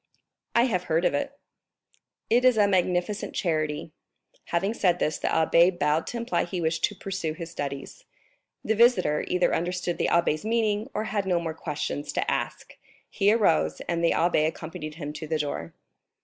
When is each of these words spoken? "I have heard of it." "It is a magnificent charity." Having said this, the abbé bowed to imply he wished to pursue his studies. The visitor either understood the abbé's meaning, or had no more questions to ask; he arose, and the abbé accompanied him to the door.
"I 0.55 0.63
have 0.63 0.85
heard 0.85 1.05
of 1.05 1.13
it." 1.13 1.37
"It 2.27 2.43
is 2.43 2.57
a 2.57 2.67
magnificent 2.67 3.35
charity." 3.35 3.91
Having 4.45 4.73
said 4.73 4.97
this, 4.97 5.19
the 5.19 5.27
abbé 5.27 5.77
bowed 5.77 6.07
to 6.07 6.17
imply 6.17 6.43
he 6.43 6.59
wished 6.59 6.83
to 6.85 6.95
pursue 6.95 7.33
his 7.33 7.51
studies. 7.51 8.03
The 8.65 8.73
visitor 8.73 9.23
either 9.27 9.53
understood 9.53 9.99
the 9.99 10.09
abbé's 10.11 10.43
meaning, 10.43 10.89
or 10.95 11.03
had 11.03 11.27
no 11.27 11.39
more 11.39 11.53
questions 11.53 12.11
to 12.13 12.31
ask; 12.31 12.75
he 13.11 13.31
arose, 13.31 13.79
and 13.81 14.03
the 14.03 14.09
abbé 14.09 14.47
accompanied 14.47 14.95
him 14.95 15.13
to 15.13 15.27
the 15.27 15.37
door. 15.37 15.71